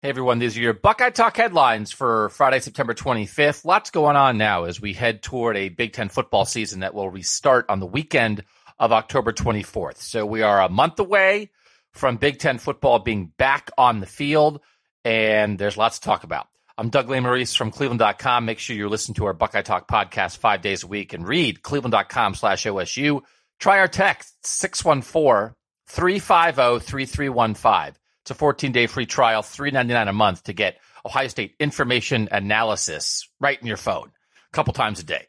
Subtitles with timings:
[0.00, 3.64] Hey everyone, these are your Buckeye Talk headlines for Friday, September 25th.
[3.64, 7.10] Lots going on now as we head toward a Big Ten football season that will
[7.10, 8.44] restart on the weekend
[8.78, 9.96] of October 24th.
[9.96, 11.50] So we are a month away
[11.90, 14.60] from Big Ten football being back on the field,
[15.04, 16.46] and there's lots to talk about.
[16.76, 18.44] I'm Doug Lesmerises from Cleveland.com.
[18.44, 21.64] Make sure you listen to our Buckeye Talk podcast five days a week and read
[21.64, 23.22] Cleveland.com slash OSU.
[23.58, 25.56] Try our text 614
[25.88, 27.98] 350 3315.
[28.28, 33.26] It's a 14 day free trial, $3.99 a month to get Ohio State information analysis
[33.40, 35.28] right in your phone a couple times a day.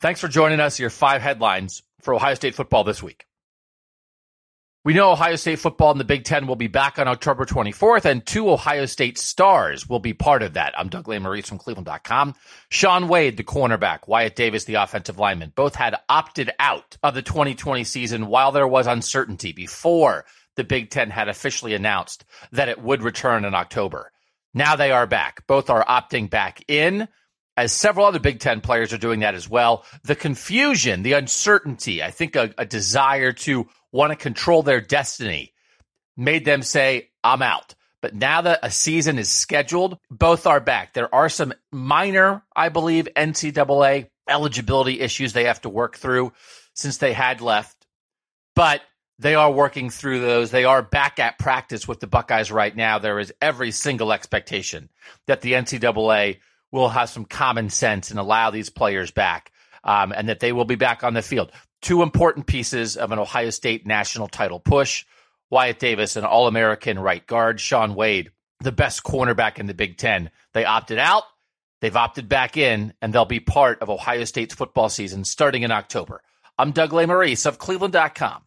[0.00, 0.80] Thanks for joining us.
[0.80, 3.26] Your five headlines for Ohio State football this week.
[4.86, 8.06] We know Ohio State football in the Big Ten will be back on October 24th,
[8.06, 10.72] and two Ohio State stars will be part of that.
[10.78, 12.34] I'm Doug Lesmerises from Cleveland.com.
[12.70, 17.20] Shaun Wade, the cornerback, Wyatt Davis, the offensive lineman, both had opted out of the
[17.20, 20.24] 2020 season while there was uncertainty before
[20.56, 24.12] the Big Ten had officially announced that it would return in October.
[24.52, 25.46] Now they are back.
[25.46, 27.08] Both are opting back in,
[27.56, 29.84] as several other Big Ten players are doing that as well.
[30.04, 35.52] The confusion, the uncertainty, I think a, a desire to want to control their destiny
[36.16, 37.74] made them say, I'm out.
[38.02, 40.94] But now that a season is scheduled, both are back.
[40.94, 46.32] There are some minor, I believe, NCAA eligibility issues they have to work through
[46.74, 47.86] since they had left.
[48.54, 48.80] But
[49.20, 50.50] they are working through those.
[50.50, 52.98] They are back at practice with the Buckeyes right now.
[52.98, 54.88] There is every single expectation
[55.26, 56.38] that the NCAA
[56.72, 59.52] will have some common sense and allow these players back,
[59.84, 61.52] um, and that they will be back on the field.
[61.82, 65.04] Two important pieces of an Ohio State national title push:
[65.50, 70.30] Wyatt Davis, an All-American right guard, Shaun Wade, the best cornerback in the Big Ten.
[70.54, 71.24] They opted out.
[71.82, 75.70] They've opted back in, and they'll be part of Ohio State's football season starting in
[75.70, 76.22] October.
[76.58, 78.44] I'm Doug Lesmerises of Cleveland.com.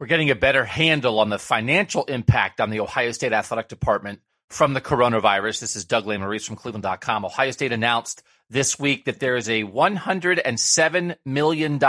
[0.00, 4.20] We're getting a better handle on the financial impact on the Ohio State Athletic Department
[4.50, 5.60] from the coronavirus.
[5.60, 7.24] This is Doug Lesmerises from Cleveland.com.
[7.24, 11.80] Ohio State announced this week that there is a $107 million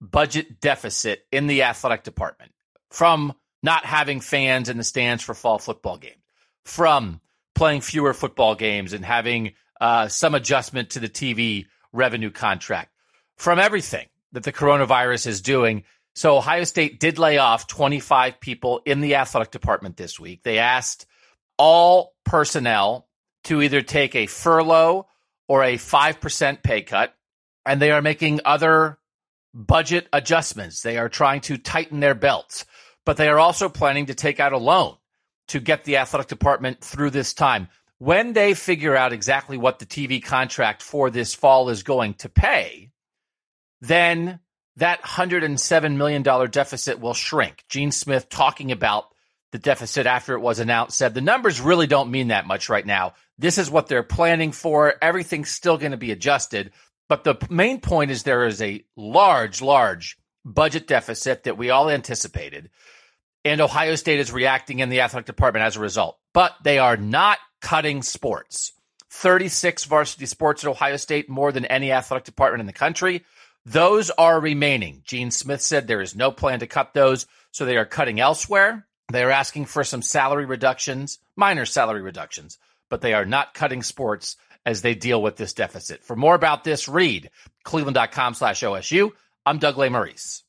[0.00, 2.50] budget deficit in the athletic department
[2.90, 3.32] from
[3.62, 6.16] not having fans in the stands for fall football games,
[6.64, 7.20] from
[7.54, 12.90] playing fewer football games and having uh, some adjustment to the TV revenue contract,
[13.36, 15.84] from everything that the coronavirus is doing
[16.14, 20.42] so Ohio State did lay off 25 people in the athletic department this week.
[20.42, 21.06] They asked
[21.56, 23.08] all personnel
[23.44, 25.06] to either take a furlough
[25.48, 27.14] or a 5% pay cut,
[27.64, 28.98] and they are making other
[29.54, 30.82] budget adjustments.
[30.82, 32.64] They are trying to tighten their belts,
[33.04, 34.96] but they are also planning to take out a loan
[35.48, 37.68] to get the athletic department through this time.
[37.98, 42.28] When they figure out exactly what the TV contract for this fall is going to
[42.28, 42.90] pay,
[43.80, 44.40] then
[44.76, 47.64] that $107 million deficit will shrink.
[47.68, 49.06] Gene Smith talking about
[49.52, 52.86] the deficit after it was announced said the numbers really don't mean that much right
[52.86, 53.12] now.
[53.38, 54.94] This is what they're planning for.
[55.02, 56.72] Everything's still going to be adjusted.
[57.08, 61.90] But the main point is there is a large, large budget deficit that we all
[61.90, 62.70] anticipated.
[63.44, 66.18] And Ohio State is reacting in the athletic department as a result.
[66.32, 68.72] But they are not cutting sports.
[69.10, 73.24] 36 varsity sports at Ohio State, more than any athletic department in the country.
[73.64, 75.02] Those are remaining.
[75.04, 78.86] Gene Smith said there is no plan to cut those, so they are cutting elsewhere.
[79.12, 82.58] They are asking for some salary reductions, minor salary reductions,
[82.90, 86.02] but they are not cutting sports as they deal with this deficit.
[86.04, 87.30] For more about this, read
[87.64, 89.12] cleveland.com slash OSU.
[89.44, 90.42] I'm Doug Lesmerises.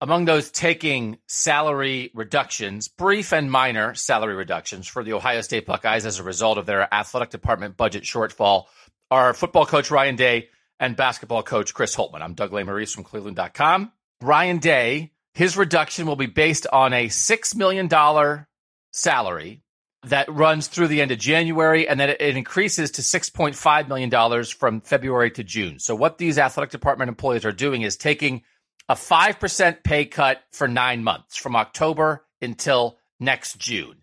[0.00, 6.04] Among those taking salary reductions, brief and minor salary reductions for the Ohio State Buckeyes
[6.04, 8.64] as a result of their athletic department budget shortfall,
[9.10, 10.48] are football coach Ryan Day
[10.78, 12.22] and basketball coach Chris Holtmann.
[12.22, 13.92] I'm Doug Lesmerises from Cleveland.com.
[14.20, 18.46] Ryan Day, his reduction will be based on a $6 million
[18.90, 19.62] salary
[20.04, 24.80] that runs through the end of January, and then it increases to $6.5 million from
[24.80, 25.78] February to June.
[25.78, 28.42] So, what these athletic department employees are doing is taking
[28.88, 33.96] a 5% pay cut for nine months from October until next June.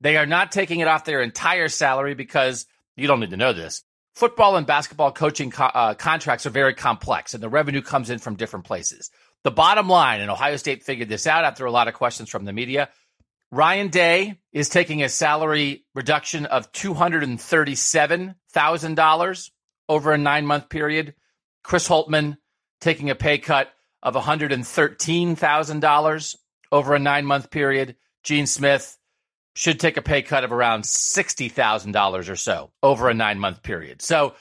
[0.00, 2.66] They are not taking it off their entire salary because
[2.96, 6.74] you don't need to know this football and basketball coaching co- uh, contracts are very
[6.74, 9.10] complex and the revenue comes in from different places.
[9.42, 12.44] The bottom line, and Ohio State figured this out after a lot of questions from
[12.44, 12.90] the media,
[13.50, 19.50] Ryan Day is taking a salary reduction of $237,000
[19.88, 21.14] over a nine month period.
[21.62, 22.36] Chris Holtmann
[22.80, 23.72] taking a pay cut
[24.02, 26.36] of $113,000
[26.72, 27.96] over a nine month period.
[28.22, 28.96] Gene Smith
[29.54, 34.02] should take a pay cut of around $60,000 or so over a nine month period.
[34.02, 34.34] So,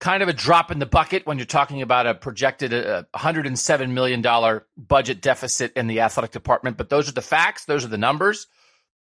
[0.00, 3.90] kind of a drop in the bucket when you're talking about a projected uh, $107
[3.90, 6.76] million budget deficit in the athletic department.
[6.76, 8.48] But those are the facts, those are the numbers.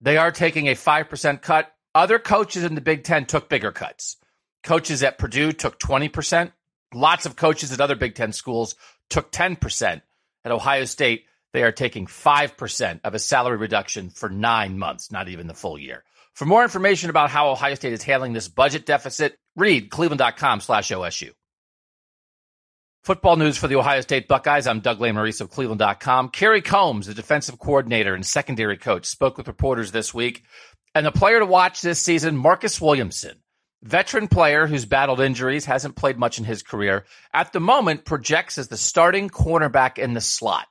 [0.02, 1.74] They are taking a 5% cut.
[1.96, 4.18] Other coaches in the Big Ten took bigger cuts.
[4.64, 6.52] Coaches at Purdue took 20%.
[6.94, 8.76] Lots of coaches at other Big Ten schools
[9.10, 10.02] took 10%.
[10.46, 15.30] At Ohio State, they are taking 5% of a salary reduction for nine months, not
[15.30, 16.04] even the full year.
[16.34, 20.90] For more information about how Ohio State is handling this budget deficit, read cleveland.com slash
[20.90, 21.30] OSU.
[23.04, 24.66] Football news for the Ohio State Buckeyes.
[24.66, 26.30] I'm Doug Lesmerises of Cleveland.com.
[26.30, 30.44] Kerry Combs, the defensive coordinator and secondary coach, spoke with reporters this week.
[30.96, 33.44] And the player to watch this season, Marcus Williamson,
[33.84, 37.04] veteran player who's battled injuries, hasn't played much in his career.
[37.34, 40.68] At the moment, projects as the starting cornerback in the slot.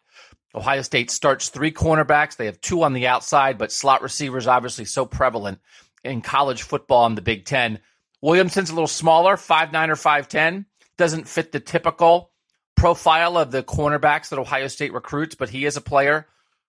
[0.54, 2.36] Ohio State starts three cornerbacks.
[2.36, 5.60] They have two on the outside, but slot receivers obviously so prevalent
[6.04, 7.78] in college football in the Big Ten.
[8.20, 10.66] Williamson's a little smaller, five nine or 5'10
[10.96, 12.30] doesn't fit the typical
[12.76, 16.26] profile of the cornerbacks that Ohio State recruits, but he is a player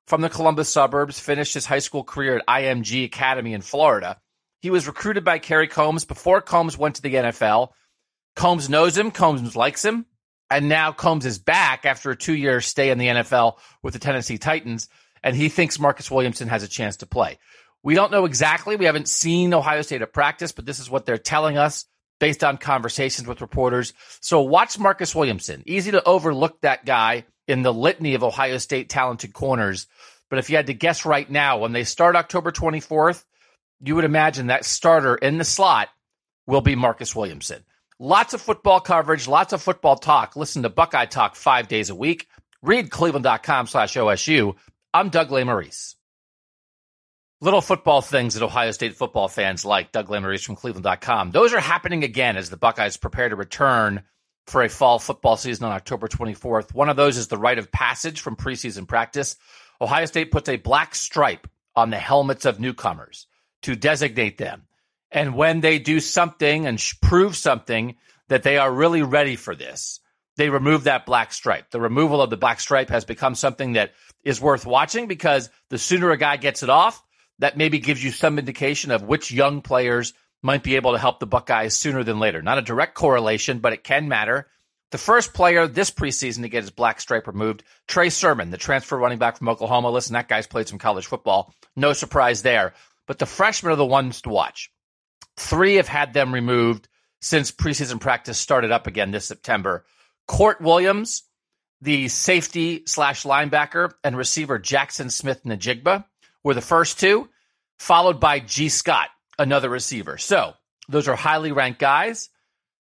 [0.07, 4.19] from the Columbus suburbs, finished his high school career at IMG Academy in Florida.
[4.61, 7.69] He was recruited by Kerry Combs before Combs went to the NFL.
[8.35, 10.05] Combs knows him, Combs likes him,
[10.49, 13.99] and now Combs is back after a two year stay in the NFL with the
[13.99, 14.89] Tennessee Titans,
[15.23, 17.39] and he thinks Marcus Williamson has a chance to play.
[17.83, 18.75] We don't know exactly.
[18.75, 21.85] We haven't seen Ohio State at practice, but this is what they're telling us
[22.19, 23.93] based on conversations with reporters.
[24.21, 25.63] So watch Marcus Williamson.
[25.65, 29.87] Easy to overlook that guy in the litany of Ohio State talented corners.
[30.29, 33.23] But if you had to guess right now, when they start October 24th,
[33.81, 35.89] you would imagine that starter in the slot
[36.47, 37.63] will be Marcus Williamson.
[38.03, 40.35] Lots of football coverage, lots of football talk.
[40.35, 42.27] Listen to Buckeye Talk five days a week.
[42.61, 44.55] Read cleveland.com slash OSU.
[44.93, 45.95] I'm Doug Lesmerises
[47.43, 49.91] little football things that Ohio State football fans like.
[49.91, 51.31] Doug Lesmerises from Cleveland.com.
[51.31, 54.03] Those are happening again as the Buckeyes prepare to return
[54.47, 56.73] for a fall football season on October 24th.
[56.73, 59.35] One of those is the rite of passage from preseason practice.
[59.81, 63.27] Ohio State puts a black stripe on the helmets of newcomers
[63.63, 64.63] to designate them.
[65.13, 67.95] And when they do something and prove something
[68.29, 69.99] that they are really ready for this,
[70.37, 71.69] they remove that black stripe.
[71.69, 73.93] The removal of the black stripe has become something that
[74.23, 77.03] is worth watching because the sooner a guy gets it off,
[77.39, 81.19] that maybe gives you some indication of which young players might be able to help
[81.19, 82.41] the Buckeyes sooner than later.
[82.41, 84.49] Not a direct correlation, but it can matter.
[84.91, 88.97] The first player this preseason to get his black stripe removed, Trey Sermon, the transfer
[88.97, 89.89] running back from Oklahoma.
[89.89, 91.53] Listen, that guy's played some college football.
[91.75, 92.73] No surprise there.
[93.07, 94.71] But the freshmen are the ones to watch.
[95.37, 96.87] Three have had them removed
[97.21, 99.85] since preseason practice started up again this September.
[100.27, 101.23] Kourt Williams,
[101.81, 106.05] the safety slash linebacker, and receiver Jackson Smith-Njigba
[106.43, 107.29] were the first two,
[107.79, 109.09] followed by Gee Scott,
[109.39, 110.17] another receiver.
[110.17, 110.53] So
[110.87, 112.29] those are highly ranked guys.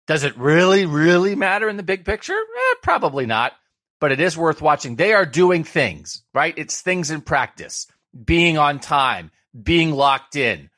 [0.06, 2.34] Does it really, really matter in the big picture?
[2.34, 3.52] Eh, probably not,
[4.00, 4.94] but it is worth watching.
[4.96, 6.54] They are doing things, right?
[6.56, 7.88] It's things in practice,
[8.24, 10.70] being on time, being locked in,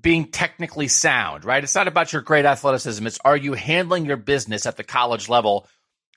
[0.00, 1.62] being technically sound, right?
[1.62, 3.06] It's not about your great athleticism.
[3.06, 5.66] It's are you handling your business at the college level?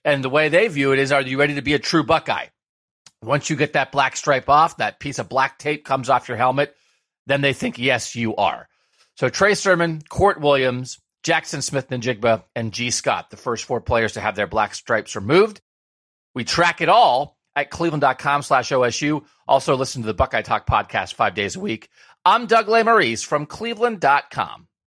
[0.03, 2.47] And the way they view it is, are you ready to be a true Buckeye?
[3.21, 6.37] Once you get that black stripe off, that piece of black tape comes off your
[6.37, 6.75] helmet,
[7.25, 8.67] then they think, yes, you are.
[9.15, 14.21] So Trey Sermon, Kourt Williams, Jackson Smith-Njigba, and Gee Scott, the first four players to
[14.21, 15.59] have their black stripes removed.
[16.35, 19.25] We track it all at cleveland.com slash OSU.
[19.47, 21.89] Also listen to the Buckeye Talk podcast five days a week.
[22.27, 24.67] I'm Doug Lesmerises from cleveland.com.